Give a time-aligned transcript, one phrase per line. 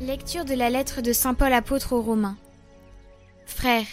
[0.00, 2.36] Lecture de la lettre de Saint Paul apôtre aux Romains.
[3.48, 3.86] Frères,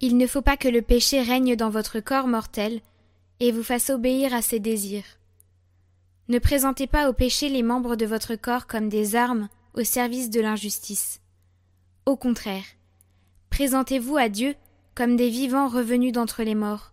[0.00, 2.80] il ne faut pas que le péché règne dans votre corps mortel
[3.38, 5.04] et vous fasse obéir à ses désirs.
[6.28, 10.30] Ne présentez pas au péché les membres de votre corps comme des armes au service
[10.30, 11.20] de l'injustice.
[12.06, 12.64] Au contraire,
[13.50, 14.54] présentez-vous à Dieu
[14.94, 16.92] comme des vivants revenus d'entre les morts.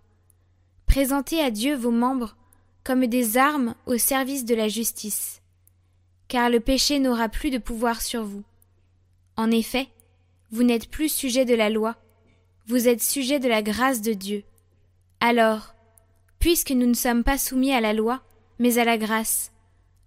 [0.86, 2.36] Présentez à Dieu vos membres
[2.84, 5.42] comme des armes au service de la justice
[6.28, 8.44] car le péché n'aura plus de pouvoir sur vous.
[9.36, 9.88] En effet,
[10.52, 11.96] vous n'êtes plus sujet de la loi,
[12.68, 14.44] vous êtes sujet de la grâce de Dieu.
[15.20, 15.74] Alors,
[16.40, 18.22] puisque nous ne sommes pas soumis à la loi,
[18.60, 19.52] mais à la grâce,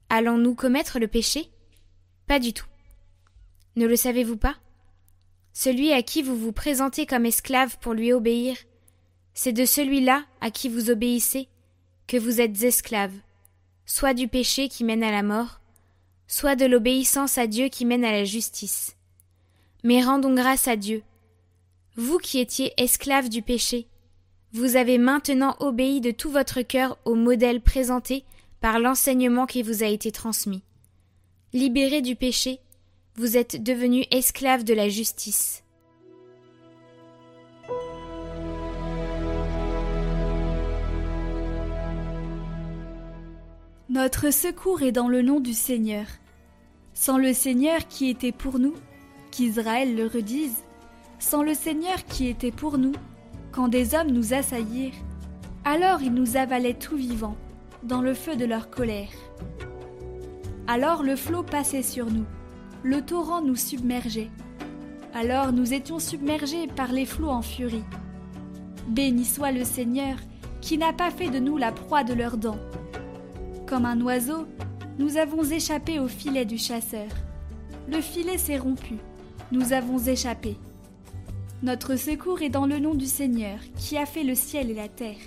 [0.09, 1.51] allons-nous commettre le péché?
[2.27, 2.67] Pas du tout.
[3.77, 4.57] Ne le savez-vous pas?
[5.53, 8.57] Celui à qui vous vous présentez comme esclave pour lui obéir,
[9.35, 11.49] c'est de celui-là à qui vous obéissez
[12.07, 13.15] que vous êtes esclave,
[13.87, 15.61] soit du péché qui mène à la mort,
[16.27, 18.97] soit de l'obéissance à Dieu qui mène à la justice.
[19.83, 21.03] Mais rendons grâce à Dieu.
[21.97, 23.89] Vous qui étiez esclaves du péché,
[24.53, 28.25] vous avez maintenant obéi de tout votre cœur au modèle présenté
[28.61, 30.63] par l'enseignement qui vous a été transmis.
[31.53, 32.59] Libérés du péché,
[33.15, 35.63] vous êtes devenus esclaves de la justice.
[43.89, 46.07] Notre secours est dans le nom du Seigneur.
[46.95, 48.75] Sans le Seigneur qui était pour nous,
[49.31, 50.63] qu'Israël le redise,
[51.19, 52.93] sans le Seigneur qui était pour nous,
[53.53, 54.95] quand des hommes nous assaillirent,
[55.65, 57.37] alors ils nous avalaient tout vivants,
[57.83, 59.11] dans le feu de leur colère.
[60.67, 62.27] Alors le flot passait sur nous,
[62.83, 64.31] le torrent nous submergeait.
[65.15, 67.85] Alors nous étions submergés par les flots en furie.
[68.89, 70.17] Béni soit le Seigneur,
[70.61, 72.59] qui n'a pas fait de nous la proie de leurs dents.
[73.67, 74.47] Comme un oiseau,
[74.99, 77.09] nous avons échappé au filet du chasseur.
[77.89, 78.97] Le filet s'est rompu.
[79.53, 80.57] Nous avons échappé.
[81.65, 84.89] Notre secours est dans le nom du Seigneur, qui a fait le ciel et la
[84.89, 85.19] terre.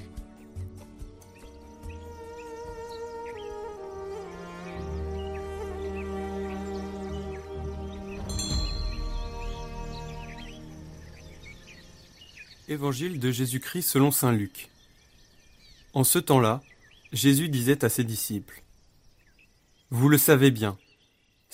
[12.69, 14.69] Évangile de Jésus-Christ selon Saint Luc.
[15.93, 16.63] En ce temps-là,
[17.11, 18.63] Jésus disait à ses disciples
[19.91, 20.77] Vous le savez bien,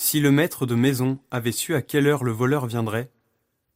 [0.01, 3.11] si le maître de maison avait su à quelle heure le voleur viendrait,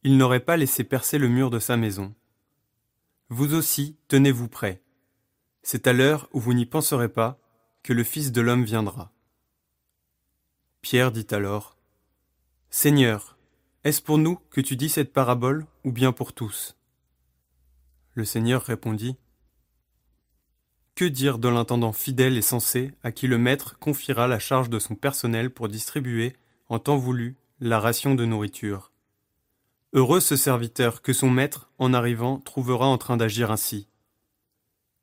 [0.04, 2.14] il n'aurait pas laissé percer le mur de sa maison.
[3.28, 4.82] Vous aussi, tenez-vous prêts.
[5.62, 7.38] C'est à l'heure où vous n'y penserez pas
[7.82, 9.12] que le Fils de l'homme viendra.
[10.80, 11.76] Pierre dit alors
[12.70, 13.36] Seigneur,
[13.84, 16.74] est-ce pour nous que tu dis cette parabole ou bien pour tous?
[18.14, 19.18] Le Seigneur répondit
[20.94, 24.78] que dire de l'intendant fidèle et sensé à qui le maître confiera la charge de
[24.78, 26.34] son personnel pour distribuer,
[26.68, 28.92] en temps voulu, la ration de nourriture
[29.92, 33.88] Heureux ce serviteur que son maître, en arrivant, trouvera en train d'agir ainsi.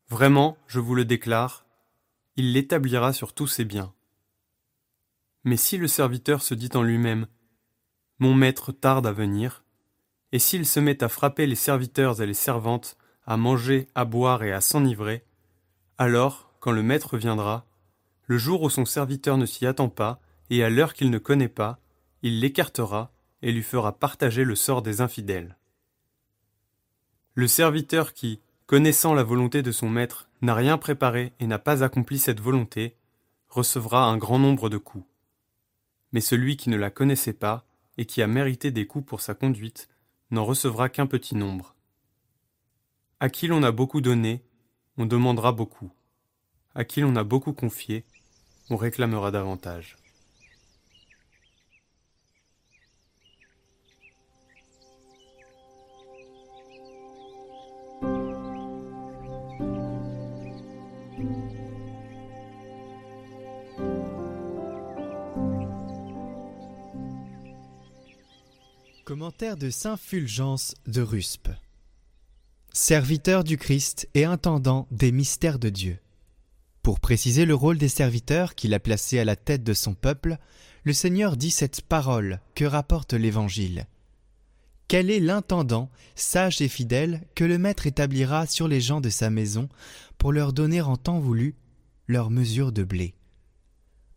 [0.10, 1.66] Vraiment, je vous le déclare,
[2.36, 3.94] il l'établira sur tous ses biens.
[5.46, 7.28] Mais si le serviteur se dit en lui-même
[8.20, 9.64] Mon maître tarde à venir,
[10.34, 14.44] et s'il se met à frapper les serviteurs et les servantes, à manger, à boire
[14.44, 15.24] et à s'enivrer,
[16.02, 17.64] alors, quand le maître viendra,
[18.26, 20.20] le jour où son serviteur ne s'y attend pas,
[20.50, 21.78] et à l'heure qu'il ne connaît pas,
[22.24, 23.12] il l'écartera
[23.44, 25.58] et lui fera partager le sort des infidèles.
[27.36, 31.84] Le serviteur qui, connaissant la volonté de son maître, n'a rien préparé et n'a pas
[31.84, 32.96] accompli cette volonté,
[33.48, 35.06] recevra un grand nombre de coups.
[36.14, 37.64] Mais celui qui ne la connaissait pas,
[38.00, 39.88] et qui a mérité des coups pour sa conduite,
[40.32, 41.76] n'en recevra qu'un petit nombre.
[43.20, 44.44] À qui l'on a beaucoup donné,
[45.02, 45.92] on demandera beaucoup.
[46.76, 48.06] À qui l'on a beaucoup confié,
[48.70, 49.98] on réclamera davantage.
[69.04, 71.50] Commentaire de Saint Fulgence de Ruspe
[72.74, 76.00] serviteur du Christ et intendant des mystères de Dieu.
[76.84, 80.38] Pour préciser le rôle des serviteurs qu'il a placés à la tête de son peuple,
[80.84, 83.86] le Seigneur dit cette parole que rapporte l'Évangile.
[84.88, 89.30] quel est l'intendant, sage et fidèle, que le maître établira sur les gens de sa
[89.30, 89.70] maison,
[90.18, 91.56] pour leur donner en temps voulu
[92.08, 93.14] leur mesure de blé?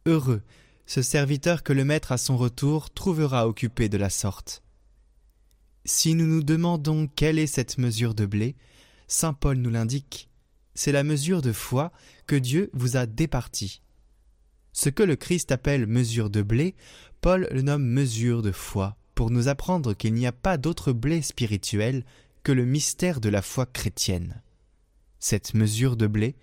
[0.07, 0.43] Heureux
[0.87, 4.64] ce serviteur que le maître à son retour trouvera occupé de la sorte.
[5.87, 8.57] Si nous nous demandons quelle est cette mesure de blé,
[9.07, 10.31] saint Paul nous l'indique.
[10.75, 11.93] C'est la mesure de foi
[12.27, 13.83] que Dieu vous a départie.
[14.73, 16.75] Ce que le Christ appelle mesure de blé,
[17.21, 21.21] Paul le nomme mesure de foi, pour nous apprendre qu'il n'y a pas d'autre blé
[21.21, 22.07] spirituel
[22.43, 24.43] que le mystère de la foi chrétienne.
[25.21, 26.35] Cette mesure de blé,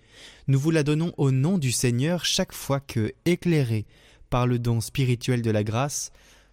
[0.46, 3.86] nous vous la donnons au nom du Seigneur chaque fois que, éclairés
[4.30, 6.12] par le don spirituel de la grâce,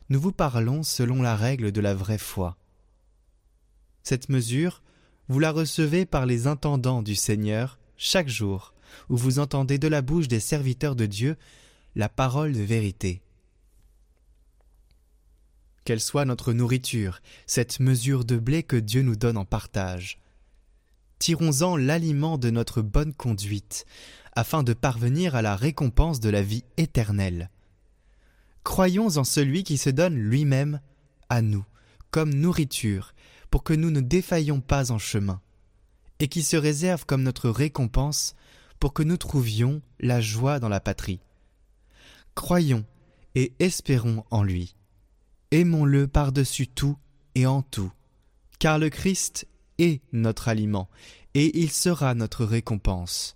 [0.09, 2.57] nous vous parlons selon la règle de la vraie foi.
[4.03, 4.81] Cette mesure,
[5.27, 8.73] vous la recevez par les intendants du Seigneur chaque jour,
[9.09, 11.37] où vous entendez de la bouche des serviteurs de Dieu
[11.95, 13.21] la parole de vérité.
[15.83, 20.19] Quelle soit notre nourriture, cette mesure de blé que Dieu nous donne en partage.
[21.17, 23.85] Tirons-en l'aliment de notre bonne conduite,
[24.33, 27.49] afin de parvenir à la récompense de la vie éternelle.
[28.63, 30.79] Croyons en celui qui se donne lui-même
[31.27, 31.65] à nous,
[32.11, 33.13] comme nourriture,
[33.49, 35.41] pour que nous ne défaillions pas en chemin,
[36.19, 38.35] et qui se réserve comme notre récompense
[38.79, 41.19] pour que nous trouvions la joie dans la patrie.
[42.35, 42.85] Croyons
[43.35, 44.75] et espérons en lui.
[45.51, 46.97] Aimons-le par-dessus tout
[47.35, 47.91] et en tout,
[48.59, 49.47] car le Christ
[49.77, 50.89] est notre aliment,
[51.33, 53.35] et il sera notre récompense.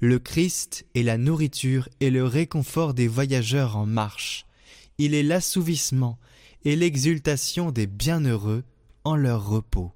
[0.00, 4.46] Le Christ est la nourriture et le réconfort des voyageurs en marche.
[4.98, 6.18] Il est l'assouvissement
[6.64, 8.64] et l'exultation des bienheureux
[9.04, 9.92] en leur repos.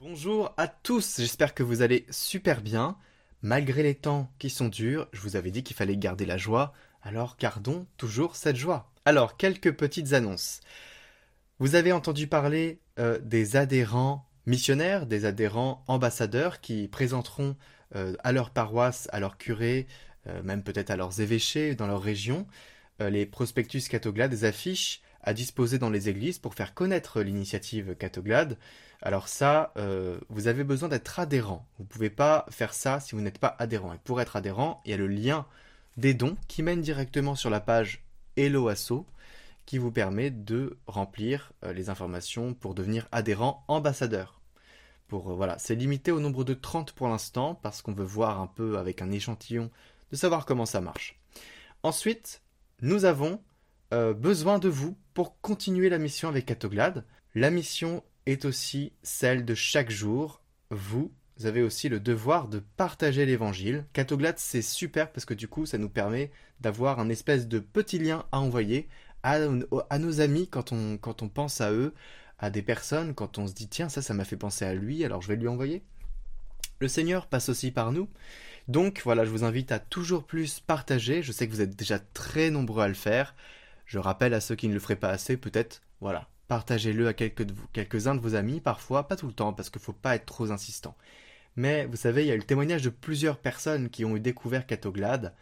[0.00, 2.96] Bonjour à tous, j'espère que vous allez super bien.
[3.42, 6.72] Malgré les temps qui sont durs, je vous avais dit qu'il fallait garder la joie,
[7.02, 8.92] alors gardons toujours cette joie.
[9.04, 10.60] Alors, quelques petites annonces.
[11.58, 17.56] Vous avez entendu parler euh, des adhérents missionnaires, des adhérents ambassadeurs qui présenteront
[17.94, 19.86] euh, à leur paroisse, à leur curé,
[20.26, 22.46] euh, même peut-être à leurs évêchés dans leur région,
[22.98, 28.56] les prospectus Catoglade, des affiches à disposer dans les églises pour faire connaître l'initiative Catoglade.
[29.02, 29.74] Alors ça,
[30.30, 31.66] vous avez besoin d'être adhérent.
[31.76, 33.92] Vous ne pouvez pas faire ça si vous n'êtes pas adhérent.
[33.92, 35.44] Et pour être adhérent, il y a le lien
[35.98, 38.04] des dons qui mène directement sur la page
[38.36, 39.04] Hello Asso
[39.66, 44.40] qui vous permet de remplir les informations pour devenir adhérent ambassadeur.
[45.08, 48.40] Pour, euh, voilà, c'est limité au nombre de 30 pour l'instant parce qu'on veut voir
[48.40, 49.70] un peu avec un échantillon
[50.10, 51.18] de savoir comment ça marche.
[51.82, 52.42] Ensuite,
[52.80, 53.40] nous avons
[53.92, 57.04] euh, besoin de vous pour continuer la mission avec Catoglade.
[57.34, 60.42] La mission est aussi celle de chaque jour.
[60.70, 61.12] Vous
[61.44, 63.84] avez aussi le devoir de partager l'évangile.
[63.92, 66.30] Catoglade, c'est super parce que du coup, ça nous permet
[66.60, 68.88] d'avoir un espèce de petit lien à envoyer
[69.22, 69.38] à,
[69.90, 71.94] à nos amis quand on, quand on pense à eux,
[72.38, 75.04] à des personnes quand on se dit tiens ça ça m'a fait penser à lui
[75.04, 75.82] alors je vais lui envoyer.
[76.78, 78.08] Le Seigneur passe aussi par nous.
[78.68, 81.22] Donc voilà, je vous invite à toujours plus partager.
[81.22, 83.34] Je sais que vous êtes déjà très nombreux à le faire.
[83.86, 88.14] Je rappelle à ceux qui ne le feraient pas assez, peut-être, voilà, partagez-le à quelques-uns
[88.14, 90.50] de vos amis, parfois, pas tout le temps, parce qu'il ne faut pas être trop
[90.50, 90.96] insistant.
[91.56, 94.20] Mais vous savez, il y a eu le témoignage de plusieurs personnes qui ont eu
[94.20, 95.34] découvert Catoglade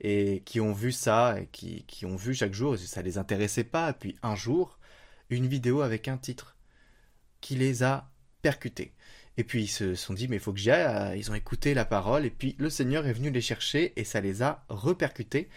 [0.00, 3.92] et qui ont vu ça et qui, ont vu chaque jour, ça les intéressait pas.
[3.92, 4.78] Puis un jour,
[5.30, 6.56] une vidéo avec un titre
[7.40, 8.10] qui les a
[8.42, 8.92] percutés.
[9.38, 11.72] Et puis ils se sont dit mais il faut que j'y aille, ils ont écouté
[11.72, 15.48] la parole et puis le Seigneur est venu les chercher et ça les a repercutés.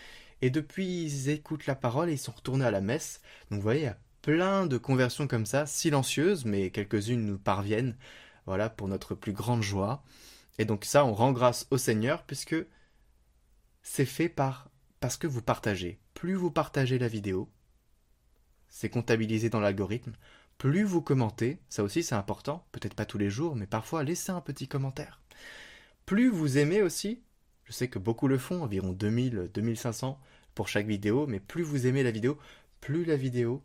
[0.45, 3.19] Et depuis ils écoutent la parole et ils sont retournés à la messe.
[3.49, 7.39] Donc vous voyez, il y a plein de conversions comme ça, silencieuses, mais quelques-unes nous
[7.39, 7.97] parviennent,
[8.45, 10.03] voilà, pour notre plus grande joie.
[10.59, 12.55] Et donc ça, on rend grâce au Seigneur puisque
[13.81, 15.97] c'est fait par parce que vous partagez.
[16.13, 17.49] Plus vous partagez la vidéo,
[18.69, 20.13] c'est comptabilisé dans l'algorithme.
[20.59, 24.31] Plus vous commentez, ça aussi c'est important, peut-être pas tous les jours, mais parfois laissez
[24.31, 25.21] un petit commentaire.
[26.05, 27.23] Plus vous aimez aussi,
[27.63, 30.19] je sais que beaucoup le font, environ 2000, 2500
[30.55, 32.37] pour chaque vidéo, mais plus vous aimez la vidéo,
[32.81, 33.61] plus la vidéo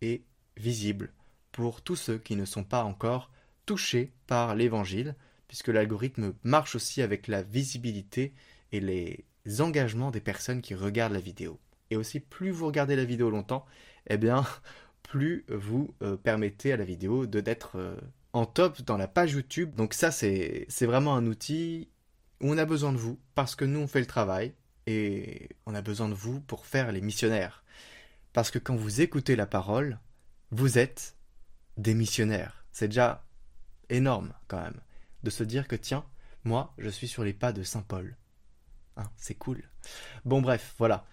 [0.00, 0.22] est
[0.56, 1.12] visible
[1.52, 3.30] pour tous ceux qui ne sont pas encore
[3.66, 5.14] touchés par l'évangile,
[5.46, 8.32] puisque l'algorithme marche aussi avec la visibilité
[8.72, 9.24] et les
[9.60, 11.60] engagements des personnes qui regardent la vidéo.
[11.90, 13.66] Et aussi, plus vous regardez la vidéo longtemps,
[14.08, 14.46] eh bien,
[15.02, 17.96] plus vous euh, permettez à la vidéo de d'être euh,
[18.32, 19.74] en top dans la page YouTube.
[19.74, 21.90] Donc ça, c'est vraiment un outil
[22.40, 24.54] où on a besoin de vous, parce que nous, on fait le travail,
[24.86, 27.62] et on a besoin de vous pour faire les missionnaires.
[28.32, 29.98] Parce que quand vous écoutez la parole,
[30.50, 31.16] vous êtes
[31.76, 32.64] des missionnaires.
[32.72, 33.24] C'est déjà
[33.90, 34.80] énorme quand même
[35.22, 36.04] de se dire que tiens,
[36.44, 38.16] moi, je suis sur les pas de Saint Paul.
[38.96, 39.62] Hein, c'est cool.
[40.24, 41.06] Bon bref, voilà.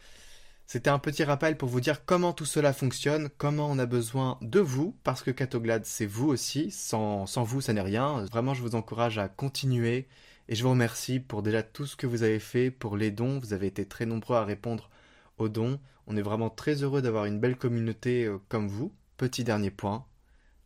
[0.66, 4.38] C'était un petit rappel pour vous dire comment tout cela fonctionne, comment on a besoin
[4.42, 6.70] de vous, parce que Catoglade, c'est vous aussi.
[6.70, 8.24] Sans, sans vous, ça n'est rien.
[8.26, 10.08] Vraiment, je vous encourage à continuer.
[10.50, 13.38] Et je vous remercie pour déjà tout ce que vous avez fait, pour les dons.
[13.38, 14.90] Vous avez été très nombreux à répondre
[15.38, 15.80] aux dons.
[16.08, 18.92] On est vraiment très heureux d'avoir une belle communauté euh, comme vous.
[19.16, 20.08] Petit dernier point.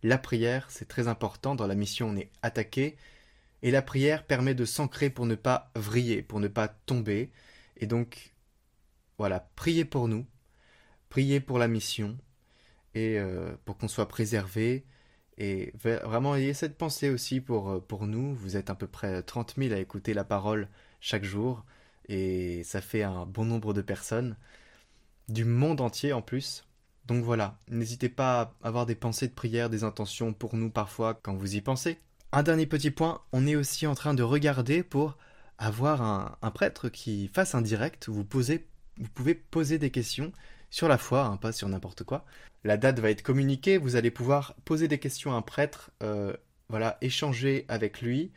[0.01, 1.53] La prière, c'est très important.
[1.53, 2.95] Dans la mission, on est attaqué.
[3.61, 7.29] Et la prière permet de s'ancrer pour ne pas vriller, pour ne pas tomber.
[7.75, 8.33] Et donc,
[9.17, 10.25] voilà, priez pour nous,
[11.09, 12.17] priez pour la mission,
[12.95, 14.85] et euh, pour qu'on soit préservé.
[15.37, 18.35] Et vraiment, ayez cette pensée aussi pour, euh, pour nous.
[18.35, 20.67] Vous êtes à peu près 30 000 à écouter la parole
[20.99, 21.65] chaque jour,
[22.07, 24.37] et ça fait un bon nombre de personnes,
[25.27, 26.65] du monde entier en plus.
[27.05, 31.13] Donc voilà, n'hésitez pas à avoir des pensées de prière, des intentions pour nous parfois
[31.15, 31.99] quand vous y pensez.
[32.31, 35.17] Un dernier petit point, on est aussi en train de regarder pour
[35.57, 40.31] avoir un, prêtre qui fasse un direct vous posez vous pouvez poser des questions
[40.74, 42.25] sur la foi, hein, pas sur n'importe quoi.
[42.63, 46.36] La date va être communiquée, vous allez pouvoir poser des questions à un prêtre, euh,
[46.68, 48.32] voilà, échanger avec lui.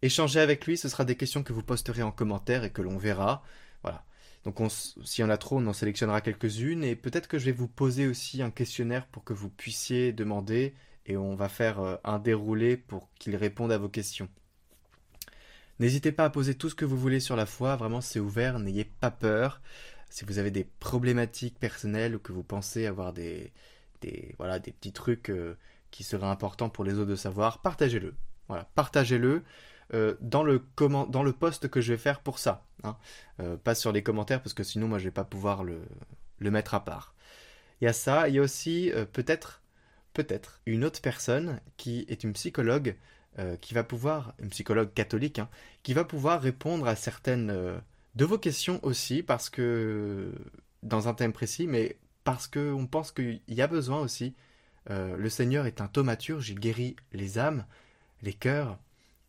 [0.00, 2.98] Échanger avec lui, ce sera des questions que vous posterez en commentaire et que l'on
[2.98, 3.42] verra.
[3.82, 4.04] Voilà.
[4.44, 7.50] Donc s'il y en a trop, on en sélectionnera quelques-unes et peut-être que je vais
[7.52, 10.72] vous poser aussi un questionnaire pour que vous puissiez demander
[11.04, 14.28] et on va faire euh, un déroulé pour qu'il réponde à vos questions.
[15.80, 18.60] N'hésitez pas à poser tout ce que vous voulez sur la foi, vraiment c'est ouvert,
[18.60, 19.60] n'ayez pas peur.
[20.10, 23.52] Si vous avez des problématiques personnelles ou que vous pensez avoir des,
[24.38, 25.56] voilà, des petits trucs euh,
[25.90, 28.14] qui seraient importants pour les autres de savoir, partagez-le.
[28.74, 29.42] Partagez-le
[29.94, 31.06] euh, dans, le comment,
[31.38, 32.64] post que je vais faire pour ça.
[32.84, 32.96] Hein.
[33.40, 35.80] Euh, pas sur les commentaires parce que sinon moi je vais pas pouvoir le,
[36.40, 37.14] mettre à part.
[37.80, 39.62] Il y a ça, il y a aussi peut-être
[40.14, 42.96] peut-être une autre personne qui est une psychologue
[43.60, 45.50] qui va pouvoir, une psychologue catholique, hein,
[45.82, 47.82] qui va pouvoir répondre à certaines
[48.16, 50.32] de vos questions aussi, parce que,
[50.82, 54.34] dans un thème précis, mais parce qu'on pense qu'il y a besoin aussi.
[54.90, 57.64] Euh, le Seigneur est un thaumaturge, il guérit les âmes,
[58.22, 58.78] les cœurs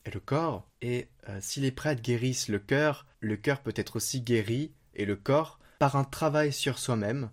[0.06, 0.68] et le corps.
[0.82, 5.16] Et si les prêtres guérissent le cœur, le cœur peut être aussi guéri, et le
[5.16, 7.30] corps, par un travail sur soi-même.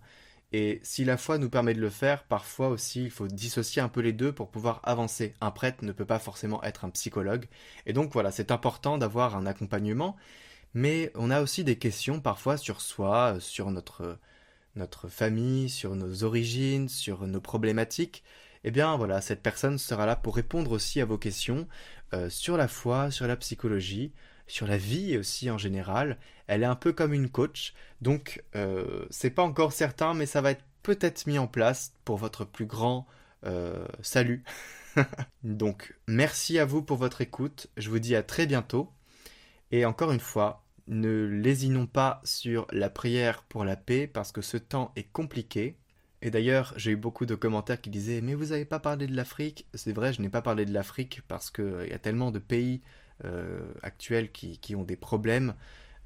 [0.51, 3.89] Et si la foi nous permet de le faire, parfois aussi il faut dissocier un
[3.89, 5.33] peu les deux pour pouvoir avancer.
[5.41, 7.45] Un prêtre ne peut pas forcément être un psychologue.
[7.85, 10.15] Et donc voilà, c'est important d'avoir un accompagnement.
[10.75, 14.19] Mais on a aussi des questions parfois sur soi, sur notre,
[14.75, 18.23] notre famille, sur nos origines, sur nos problématiques.
[18.65, 21.65] Eh bien voilà, cette personne sera là pour répondre aussi à vos questions
[22.13, 24.11] euh, sur la foi, sur la psychologie,
[24.47, 26.17] sur la vie aussi en général.
[26.47, 30.41] Elle est un peu comme une coach, donc euh, c'est pas encore certain, mais ça
[30.41, 33.07] va être peut-être mis en place pour votre plus grand
[33.45, 34.43] euh, salut.
[35.43, 38.91] donc merci à vous pour votre écoute, je vous dis à très bientôt,
[39.71, 44.41] et encore une fois, ne lésinons pas sur la prière pour la paix parce que
[44.41, 45.77] ce temps est compliqué.
[46.21, 49.15] Et d'ailleurs, j'ai eu beaucoup de commentaires qui disaient Mais vous n'avez pas parlé de
[49.15, 49.67] l'Afrique?
[49.73, 52.81] C'est vrai, je n'ai pas parlé de l'Afrique parce qu'il y a tellement de pays
[53.23, 55.55] euh, actuels qui, qui, ont des problèmes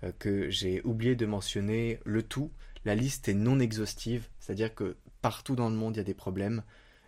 [0.04, 2.52] euh, que j'ai oublié de mentionner le tout.
[2.86, 6.14] La liste est non exhaustive, c'est-à-dire que partout dans le monde il y a des
[6.14, 6.64] problèmes.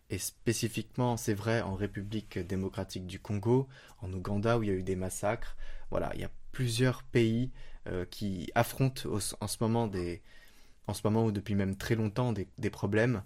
[0.10, 3.70] Et spécifiquement, c'est vrai en République démocratique du Congo,
[4.02, 5.56] en Ouganda où il y a eu des massacres.
[5.90, 7.52] Voilà, il y a plusieurs pays
[7.88, 10.22] euh, qui affrontent en ce moment des,
[10.88, 13.24] en ce moment ou depuis même très longtemps des, problèmes,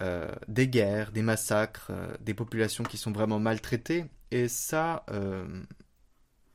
[0.00, 4.06] euh, des guerres, des massacres, euh, des populations qui sont vraiment maltraitées.
[4.30, 5.04] Et ça,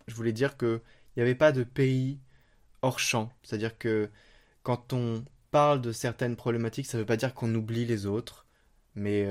[0.07, 0.81] je voulais dire qu'il
[1.15, 2.19] n'y avait pas de pays
[2.81, 3.31] hors champ.
[3.43, 4.09] C'est-à-dire que
[4.63, 8.47] quand on parle de certaines problématiques, ça ne veut pas dire qu'on oublie les autres.
[8.95, 9.27] Mais,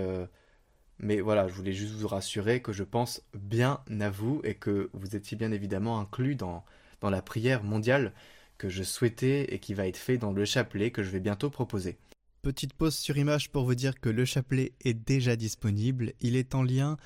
[0.98, 4.90] mais voilà, je voulais juste vous rassurer que je pense bien à vous et que
[4.92, 6.64] vous étiez bien évidemment inclus dans,
[7.00, 8.12] dans la prière mondiale
[8.58, 11.50] que je souhaitais et qui va être fait dans le chapelet que je vais bientôt
[11.50, 11.98] proposer.
[12.42, 16.12] Petite pause sur image pour vous dire que le chapelet est déjà disponible.
[16.20, 16.96] Il est en lien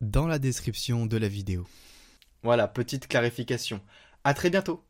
[0.00, 1.66] dans la description de la vidéo.
[2.42, 3.80] Voilà, petite clarification.
[4.24, 4.84] À très bientôt.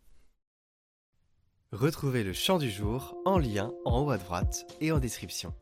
[1.73, 5.55] Retrouvez le chant du jour en lien en haut à droite et en description.